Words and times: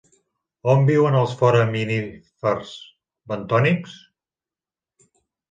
On 0.71 0.79
viuen 0.87 1.17
els 1.19 1.35
foraminífers 1.41 2.73
bentònics? 3.35 4.01